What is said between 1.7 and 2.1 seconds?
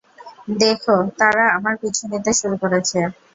পিছু